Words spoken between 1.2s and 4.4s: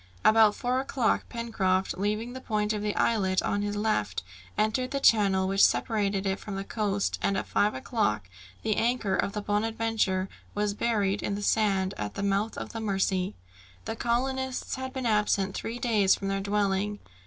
Pencroft, leaving the point of the islet on his left,